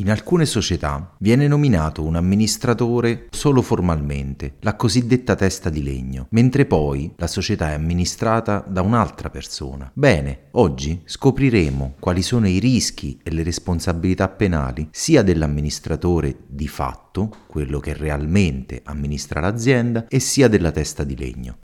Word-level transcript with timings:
In 0.00 0.10
alcune 0.10 0.46
società 0.46 1.14
viene 1.18 1.46
nominato 1.46 2.02
un 2.02 2.16
amministratore 2.16 3.26
solo 3.28 3.60
formalmente, 3.60 4.54
la 4.60 4.74
cosiddetta 4.74 5.34
testa 5.34 5.68
di 5.68 5.82
legno, 5.82 6.26
mentre 6.30 6.64
poi 6.64 7.12
la 7.16 7.26
società 7.26 7.72
è 7.72 7.74
amministrata 7.74 8.64
da 8.66 8.80
un'altra 8.80 9.28
persona. 9.28 9.90
Bene, 9.92 10.44
oggi 10.52 11.02
scopriremo 11.04 11.96
quali 12.00 12.22
sono 12.22 12.48
i 12.48 12.58
rischi 12.60 13.20
e 13.22 13.30
le 13.30 13.42
responsabilità 13.42 14.30
penali 14.30 14.88
sia 14.90 15.22
dell'amministratore 15.22 16.44
di 16.46 16.66
fatto, 16.66 17.30
quello 17.46 17.78
che 17.78 17.92
realmente 17.92 18.80
amministra 18.84 19.40
l'azienda, 19.40 20.06
e 20.08 20.18
sia 20.18 20.48
della 20.48 20.70
testa 20.70 21.04
di 21.04 21.14
legno. 21.14 21.58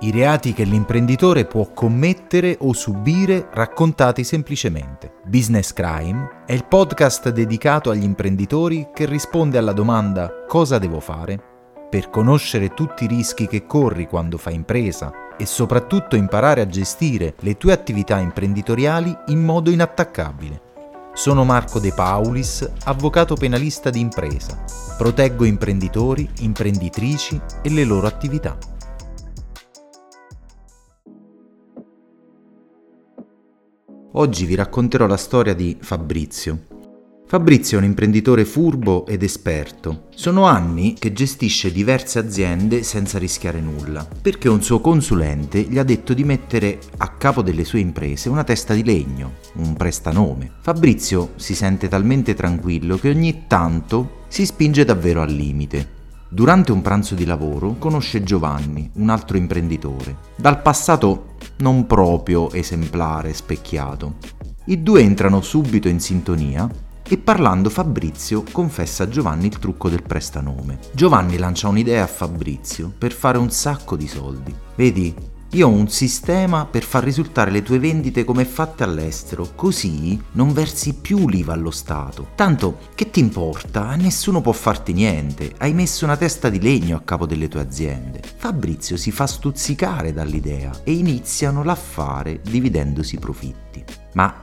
I 0.00 0.12
reati 0.12 0.52
che 0.52 0.62
l'imprenditore 0.62 1.44
può 1.44 1.72
commettere 1.72 2.56
o 2.60 2.72
subire 2.72 3.48
raccontati 3.52 4.22
semplicemente. 4.22 5.14
Business 5.26 5.72
Crime 5.72 6.44
è 6.46 6.52
il 6.52 6.66
podcast 6.66 7.30
dedicato 7.30 7.90
agli 7.90 8.04
imprenditori 8.04 8.90
che 8.94 9.06
risponde 9.06 9.58
alla 9.58 9.72
domanda 9.72 10.44
cosa 10.46 10.78
devo 10.78 11.00
fare? 11.00 11.42
Per 11.90 12.10
conoscere 12.10 12.74
tutti 12.74 13.04
i 13.04 13.08
rischi 13.08 13.48
che 13.48 13.66
corri 13.66 14.06
quando 14.06 14.38
fai 14.38 14.54
impresa 14.54 15.10
e 15.36 15.44
soprattutto 15.46 16.14
imparare 16.14 16.60
a 16.60 16.68
gestire 16.68 17.34
le 17.40 17.56
tue 17.56 17.72
attività 17.72 18.18
imprenditoriali 18.18 19.12
in 19.28 19.42
modo 19.42 19.68
inattaccabile. 19.68 20.62
Sono 21.12 21.44
Marco 21.44 21.80
De 21.80 21.92
Paulis, 21.92 22.70
avvocato 22.84 23.34
penalista 23.34 23.90
di 23.90 23.98
impresa. 23.98 24.62
Proteggo 24.96 25.44
imprenditori, 25.44 26.30
imprenditrici 26.38 27.40
e 27.62 27.70
le 27.70 27.82
loro 27.82 28.06
attività. 28.06 28.56
Oggi 34.12 34.46
vi 34.46 34.54
racconterò 34.54 35.06
la 35.06 35.18
storia 35.18 35.54
di 35.54 35.76
Fabrizio. 35.80 36.64
Fabrizio 37.26 37.76
è 37.76 37.80
un 37.80 37.86
imprenditore 37.86 38.46
furbo 38.46 39.04
ed 39.04 39.22
esperto. 39.22 40.06
Sono 40.14 40.44
anni 40.44 40.94
che 40.94 41.12
gestisce 41.12 41.70
diverse 41.70 42.18
aziende 42.18 42.82
senza 42.84 43.18
rischiare 43.18 43.60
nulla, 43.60 44.08
perché 44.22 44.48
un 44.48 44.62
suo 44.62 44.80
consulente 44.80 45.60
gli 45.60 45.78
ha 45.78 45.84
detto 45.84 46.14
di 46.14 46.24
mettere 46.24 46.78
a 46.96 47.16
capo 47.16 47.42
delle 47.42 47.64
sue 47.64 47.80
imprese 47.80 48.30
una 48.30 48.44
testa 48.44 48.72
di 48.72 48.82
legno, 48.82 49.34
un 49.56 49.74
prestanome. 49.74 50.52
Fabrizio 50.62 51.32
si 51.36 51.54
sente 51.54 51.86
talmente 51.86 52.32
tranquillo 52.32 52.96
che 52.96 53.10
ogni 53.10 53.44
tanto 53.46 54.24
si 54.28 54.46
spinge 54.46 54.86
davvero 54.86 55.20
al 55.20 55.30
limite. 55.30 55.96
Durante 56.30 56.72
un 56.72 56.82
pranzo 56.82 57.14
di 57.14 57.24
lavoro 57.24 57.76
conosce 57.78 58.22
Giovanni, 58.22 58.90
un 58.96 59.08
altro 59.08 59.38
imprenditore, 59.38 60.18
dal 60.36 60.60
passato 60.60 61.36
non 61.60 61.86
proprio 61.86 62.50
esemplare, 62.52 63.32
specchiato. 63.32 64.16
I 64.66 64.82
due 64.82 65.00
entrano 65.00 65.40
subito 65.40 65.88
in 65.88 66.00
sintonia 66.00 66.68
e 67.02 67.16
parlando 67.16 67.70
Fabrizio 67.70 68.44
confessa 68.52 69.04
a 69.04 69.08
Giovanni 69.08 69.46
il 69.46 69.58
trucco 69.58 69.88
del 69.88 70.02
prestanome. 70.02 70.78
Giovanni 70.92 71.38
lancia 71.38 71.68
un'idea 71.68 72.02
a 72.02 72.06
Fabrizio 72.06 72.92
per 72.96 73.12
fare 73.12 73.38
un 73.38 73.50
sacco 73.50 73.96
di 73.96 74.06
soldi. 74.06 74.54
Vedi, 74.76 75.14
io 75.52 75.66
ho 75.66 75.70
un 75.70 75.88
sistema 75.88 76.66
per 76.66 76.82
far 76.82 77.02
risultare 77.02 77.50
le 77.50 77.62
tue 77.62 77.78
vendite 77.78 78.22
come 78.22 78.44
fatte 78.44 78.84
all'estero, 78.84 79.52
così 79.54 80.20
non 80.32 80.52
versi 80.52 80.92
più 80.92 81.26
l'IVA 81.26 81.54
allo 81.54 81.70
Stato. 81.70 82.28
Tanto, 82.34 82.80
che 82.94 83.10
ti 83.10 83.20
importa? 83.20 83.94
Nessuno 83.96 84.42
può 84.42 84.52
farti 84.52 84.92
niente. 84.92 85.54
Hai 85.56 85.72
messo 85.72 86.04
una 86.04 86.18
testa 86.18 86.50
di 86.50 86.60
legno 86.60 86.98
a 86.98 87.02
capo 87.02 87.24
delle 87.24 87.48
tue 87.48 87.60
aziende. 87.60 88.20
Fabrizio 88.36 88.98
si 88.98 89.10
fa 89.10 89.26
stuzzicare 89.26 90.12
dall'idea 90.12 90.82
e 90.84 90.92
iniziano 90.92 91.64
l'affare 91.64 92.42
dividendosi 92.42 93.14
i 93.14 93.18
profitti. 93.18 93.82
Ma 94.12 94.34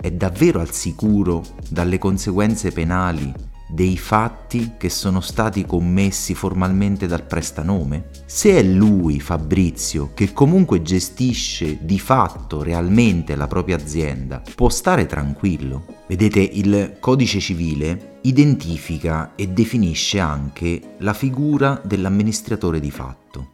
è 0.00 0.10
davvero 0.12 0.60
al 0.60 0.70
sicuro 0.70 1.42
dalle 1.68 1.98
conseguenze 1.98 2.70
penali 2.70 3.32
dei 3.68 3.96
fatti 3.96 4.72
che 4.76 4.88
sono 4.88 5.20
stati 5.20 5.64
commessi 5.64 6.34
formalmente 6.34 7.06
dal 7.06 7.24
prestanome? 7.24 8.10
Se 8.26 8.56
è 8.56 8.62
lui, 8.62 9.20
Fabrizio, 9.20 10.10
che 10.14 10.32
comunque 10.32 10.82
gestisce 10.82 11.78
di 11.80 11.98
fatto 11.98 12.62
realmente 12.62 13.36
la 13.36 13.46
propria 13.46 13.76
azienda, 13.76 14.42
può 14.54 14.68
stare 14.68 15.06
tranquillo. 15.06 15.84
Vedete, 16.06 16.40
il 16.40 16.96
codice 17.00 17.40
civile 17.40 18.18
identifica 18.22 19.32
e 19.34 19.48
definisce 19.48 20.18
anche 20.20 20.96
la 20.98 21.12
figura 21.12 21.80
dell'amministratore 21.84 22.80
di 22.80 22.90
fatto 22.90 23.52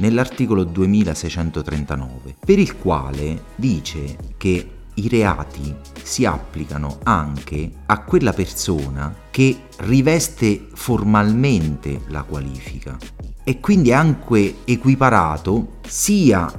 nell'articolo 0.00 0.64
2639, 0.64 2.36
per 2.44 2.58
il 2.58 2.76
quale 2.76 3.42
dice 3.54 4.16
che 4.36 4.79
i 5.00 5.08
reati 5.08 5.74
si 6.02 6.24
applicano 6.24 6.98
anche 7.02 7.70
a 7.86 8.02
quella 8.02 8.32
persona 8.32 9.14
che 9.30 9.62
riveste 9.78 10.68
formalmente 10.72 12.02
la 12.08 12.22
qualifica 12.22 12.96
e 13.42 13.60
quindi 13.60 13.90
è 13.90 13.94
anche 13.94 14.56
equiparato 14.64 15.78
sia 15.86 16.52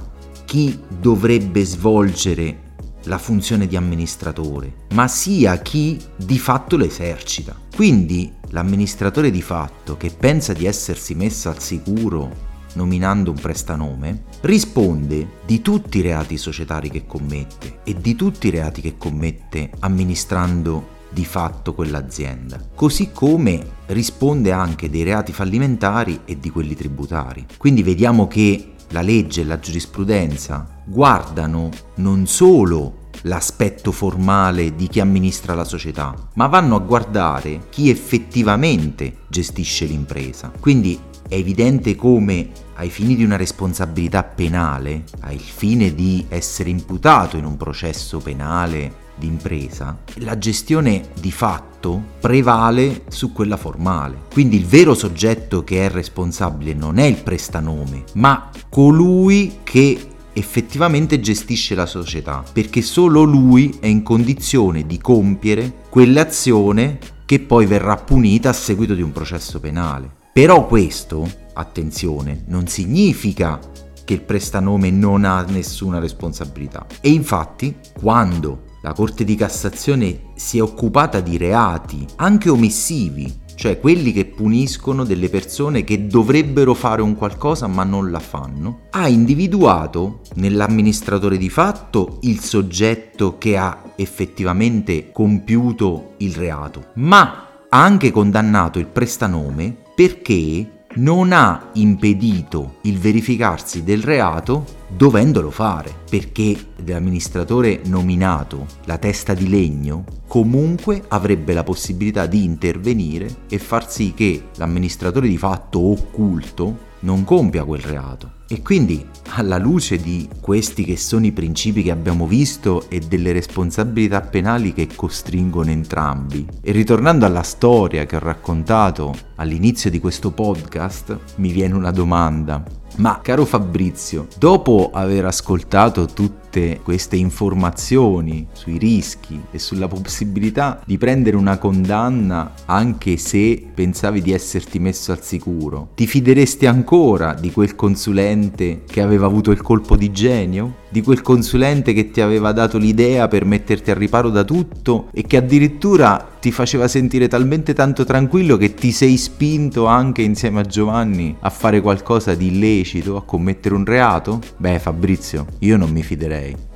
chi 0.44 0.78
dovrebbe 0.88 1.64
svolgere 1.64 2.70
la 3.04 3.18
funzione 3.18 3.66
di 3.66 3.76
amministratore, 3.76 4.86
ma 4.92 5.08
sia 5.08 5.58
chi 5.58 6.00
di 6.14 6.38
fatto 6.38 6.76
lo 6.76 6.84
esercita. 6.84 7.56
Quindi 7.74 8.32
l'amministratore 8.50 9.30
di 9.30 9.42
fatto 9.42 9.96
che 9.96 10.10
pensa 10.10 10.52
di 10.52 10.66
essersi 10.66 11.14
messo 11.14 11.48
al 11.48 11.60
sicuro 11.60 12.50
nominando 12.74 13.30
un 13.30 13.38
prestanome, 13.38 14.24
risponde 14.40 15.38
di 15.44 15.60
tutti 15.60 15.98
i 15.98 16.02
reati 16.02 16.36
societari 16.36 16.90
che 16.90 17.06
commette 17.06 17.80
e 17.84 17.94
di 17.94 18.14
tutti 18.14 18.48
i 18.48 18.50
reati 18.50 18.80
che 18.80 18.96
commette 18.96 19.70
amministrando 19.80 21.00
di 21.10 21.24
fatto 21.24 21.74
quell'azienda, 21.74 22.58
così 22.74 23.10
come 23.12 23.64
risponde 23.86 24.50
anche 24.50 24.88
dei 24.88 25.02
reati 25.02 25.32
fallimentari 25.32 26.20
e 26.24 26.38
di 26.38 26.50
quelli 26.50 26.74
tributari. 26.74 27.44
Quindi 27.58 27.82
vediamo 27.82 28.26
che 28.26 28.72
la 28.88 29.02
legge 29.02 29.42
e 29.42 29.44
la 29.44 29.58
giurisprudenza 29.58 30.82
guardano 30.84 31.70
non 31.96 32.26
solo 32.26 33.00
l'aspetto 33.22 33.92
formale 33.92 34.74
di 34.74 34.88
chi 34.88 35.00
amministra 35.00 35.54
la 35.54 35.64
società, 35.64 36.14
ma 36.34 36.46
vanno 36.46 36.76
a 36.76 36.80
guardare 36.80 37.66
chi 37.70 37.90
effettivamente 37.90 39.18
gestisce 39.28 39.84
l'impresa. 39.84 40.50
Quindi 40.58 40.98
è 41.28 41.34
evidente 41.34 41.96
come 41.96 42.50
ai 42.74 42.90
fini 42.90 43.14
di 43.16 43.24
una 43.24 43.36
responsabilità 43.36 44.22
penale, 44.22 45.04
al 45.20 45.38
fine 45.38 45.94
di 45.94 46.24
essere 46.28 46.70
imputato 46.70 47.36
in 47.36 47.44
un 47.44 47.56
processo 47.56 48.18
penale 48.18 49.00
d'impresa, 49.14 49.98
la 50.16 50.38
gestione 50.38 51.10
di 51.20 51.30
fatto 51.30 52.02
prevale 52.20 53.02
su 53.08 53.32
quella 53.32 53.56
formale. 53.56 54.22
Quindi 54.32 54.56
il 54.56 54.66
vero 54.66 54.94
soggetto 54.94 55.64
che 55.64 55.86
è 55.86 55.90
responsabile 55.90 56.74
non 56.74 56.98
è 56.98 57.04
il 57.04 57.22
prestanome, 57.22 58.04
ma 58.14 58.50
colui 58.68 59.58
che 59.62 60.08
effettivamente 60.32 61.20
gestisce 61.20 61.74
la 61.74 61.86
società, 61.86 62.42
perché 62.52 62.82
solo 62.82 63.22
lui 63.22 63.76
è 63.80 63.86
in 63.86 64.02
condizione 64.02 64.86
di 64.86 64.98
compiere 64.98 65.80
quell'azione 65.88 66.98
che 67.26 67.40
poi 67.40 67.66
verrà 67.66 67.96
punita 67.96 68.48
a 68.48 68.54
seguito 68.54 68.94
di 68.94 69.02
un 69.02 69.12
processo 69.12 69.60
penale. 69.60 70.20
Però 70.32 70.66
questo, 70.66 71.30
attenzione, 71.52 72.44
non 72.46 72.66
significa 72.66 73.60
che 74.02 74.14
il 74.14 74.22
prestanome 74.22 74.90
non 74.90 75.26
ha 75.26 75.42
nessuna 75.42 75.98
responsabilità. 75.98 76.86
E 77.02 77.10
infatti, 77.10 77.76
quando 77.92 78.62
la 78.80 78.94
Corte 78.94 79.24
di 79.24 79.34
Cassazione 79.34 80.30
si 80.34 80.56
è 80.56 80.62
occupata 80.62 81.20
di 81.20 81.36
reati, 81.36 82.06
anche 82.16 82.48
omissivi, 82.48 83.40
cioè 83.54 83.78
quelli 83.78 84.10
che 84.12 84.24
puniscono 84.24 85.04
delle 85.04 85.28
persone 85.28 85.84
che 85.84 86.06
dovrebbero 86.06 86.72
fare 86.72 87.02
un 87.02 87.14
qualcosa 87.14 87.66
ma 87.66 87.84
non 87.84 88.10
la 88.10 88.18
fanno, 88.18 88.80
ha 88.90 89.08
individuato 89.08 90.20
nell'amministratore 90.36 91.36
di 91.36 91.50
fatto 91.50 92.18
il 92.22 92.40
soggetto 92.40 93.36
che 93.36 93.58
ha 93.58 93.92
effettivamente 93.96 95.12
compiuto 95.12 96.14
il 96.18 96.34
reato, 96.34 96.86
ma 96.94 97.48
ha 97.68 97.82
anche 97.84 98.10
condannato 98.10 98.78
il 98.78 98.86
prestanome 98.86 99.81
perché 99.94 100.84
non 100.94 101.32
ha 101.32 101.70
impedito 101.74 102.76
il 102.82 102.98
verificarsi 102.98 103.82
del 103.82 104.02
reato 104.02 104.80
dovendolo 104.88 105.50
fare, 105.50 105.94
perché 106.08 106.54
l'amministratore 106.84 107.80
nominato, 107.86 108.66
la 108.84 108.98
testa 108.98 109.32
di 109.32 109.48
legno, 109.48 110.04
comunque 110.26 111.02
avrebbe 111.08 111.54
la 111.54 111.62
possibilità 111.62 112.26
di 112.26 112.44
intervenire 112.44 113.36
e 113.48 113.58
far 113.58 113.90
sì 113.90 114.12
che 114.14 114.48
l'amministratore 114.56 115.28
di 115.28 115.38
fatto 115.38 115.80
occulto 115.80 116.90
non 117.00 117.24
compia 117.24 117.64
quel 117.64 117.80
reato. 117.80 118.40
E 118.52 118.60
quindi, 118.60 119.02
alla 119.30 119.56
luce 119.56 119.96
di 119.96 120.28
questi 120.42 120.84
che 120.84 120.98
sono 120.98 121.24
i 121.24 121.32
principi 121.32 121.82
che 121.82 121.90
abbiamo 121.90 122.26
visto 122.26 122.84
e 122.90 122.98
delle 122.98 123.32
responsabilità 123.32 124.20
penali 124.20 124.74
che 124.74 124.88
costringono 124.94 125.70
entrambi, 125.70 126.46
e 126.60 126.70
ritornando 126.70 127.24
alla 127.24 127.40
storia 127.40 128.04
che 128.04 128.16
ho 128.16 128.18
raccontato 128.18 129.14
all'inizio 129.36 129.88
di 129.88 130.00
questo 130.00 130.32
podcast, 130.32 131.18
mi 131.36 131.50
viene 131.50 131.72
una 131.72 131.92
domanda. 131.92 132.62
Ma 132.96 133.20
caro 133.22 133.46
Fabrizio, 133.46 134.26
dopo 134.36 134.90
aver 134.92 135.24
ascoltato 135.24 136.04
tutti 136.04 136.41
tutte 136.52 136.80
queste 136.82 137.16
informazioni 137.16 138.46
sui 138.52 138.76
rischi 138.76 139.40
e 139.50 139.58
sulla 139.58 139.88
possibilità 139.88 140.82
di 140.84 140.98
prendere 140.98 141.36
una 141.36 141.56
condanna 141.56 142.52
anche 142.66 143.16
se 143.16 143.64
pensavi 143.72 144.20
di 144.20 144.32
esserti 144.32 144.78
messo 144.78 145.12
al 145.12 145.22
sicuro, 145.22 145.88
ti 145.94 146.06
fideresti 146.06 146.66
ancora 146.66 147.32
di 147.32 147.50
quel 147.50 147.74
consulente 147.74 148.82
che 148.86 149.00
aveva 149.00 149.24
avuto 149.24 149.50
il 149.50 149.62
colpo 149.62 149.96
di 149.96 150.12
genio? 150.12 150.80
Di 150.92 151.00
quel 151.00 151.22
consulente 151.22 151.94
che 151.94 152.10
ti 152.10 152.20
aveva 152.20 152.52
dato 152.52 152.76
l'idea 152.76 153.26
per 153.26 153.46
metterti 153.46 153.90
al 153.90 153.96
riparo 153.96 154.28
da 154.28 154.44
tutto 154.44 155.08
e 155.14 155.22
che 155.22 155.38
addirittura 155.38 156.36
ti 156.38 156.52
faceva 156.52 156.86
sentire 156.86 157.28
talmente 157.28 157.72
tanto 157.72 158.04
tranquillo 158.04 158.58
che 158.58 158.74
ti 158.74 158.92
sei 158.92 159.16
spinto 159.16 159.86
anche 159.86 160.20
insieme 160.20 160.60
a 160.60 160.64
Giovanni 160.64 161.34
a 161.40 161.48
fare 161.48 161.80
qualcosa 161.80 162.34
di 162.34 162.48
illecito, 162.48 163.16
a 163.16 163.24
commettere 163.24 163.74
un 163.74 163.86
reato? 163.86 164.40
Beh 164.58 164.80
Fabrizio, 164.80 165.46
io 165.60 165.78
non 165.78 165.90
mi 165.90 166.02
fiderei. 166.02 166.71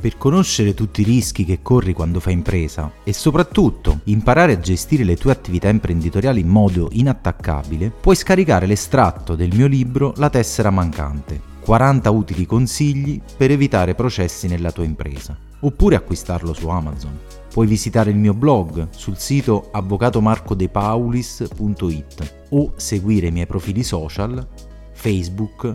Per 0.00 0.16
conoscere 0.16 0.74
tutti 0.74 1.00
i 1.00 1.04
rischi 1.04 1.44
che 1.44 1.60
corri 1.62 1.92
quando 1.92 2.20
fai 2.20 2.34
impresa 2.34 2.92
e 3.02 3.12
soprattutto 3.12 4.00
imparare 4.04 4.52
a 4.52 4.60
gestire 4.60 5.02
le 5.04 5.16
tue 5.16 5.32
attività 5.32 5.68
imprenditoriali 5.68 6.40
in 6.40 6.48
modo 6.48 6.88
inattaccabile, 6.92 7.90
puoi 7.90 8.14
scaricare 8.14 8.66
l'estratto 8.66 9.34
del 9.34 9.54
mio 9.54 9.66
libro 9.66 10.12
La 10.16 10.30
tessera 10.30 10.70
mancante, 10.70 11.40
40 11.60 12.10
utili 12.10 12.46
consigli 12.46 13.20
per 13.36 13.50
evitare 13.50 13.94
processi 13.94 14.46
nella 14.46 14.70
tua 14.70 14.84
impresa, 14.84 15.36
oppure 15.60 15.96
acquistarlo 15.96 16.52
su 16.52 16.68
Amazon. 16.68 17.18
Puoi 17.50 17.66
visitare 17.66 18.10
il 18.10 18.16
mio 18.16 18.34
blog 18.34 18.88
sul 18.90 19.18
sito 19.18 19.70
avvocatomarcodepaulis.it 19.72 22.34
o 22.50 22.72
seguire 22.76 23.26
i 23.26 23.32
miei 23.32 23.46
profili 23.46 23.82
social 23.82 24.46
Facebook, 24.92 25.74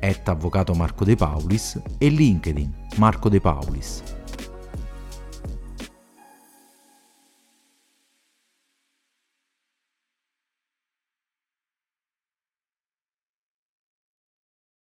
at 0.00 0.28
Avvocato 0.28 0.74
Marco 0.74 1.04
De 1.04 1.14
Paulis 1.14 1.80
e 1.98 2.08
LinkedIn 2.08 2.80
Marco 2.98 3.30
De 3.30 3.40
Paulis. 3.40 4.02